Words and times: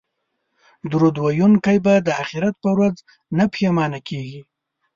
درود 0.91 1.15
ویونکی 1.23 1.77
به 1.85 1.93
د 2.05 2.09
اخرت 2.23 2.55
په 2.63 2.69
ورځ 2.75 2.95
نه 3.37 3.45
پښیمانه 3.51 3.99
کیږي 4.09 4.41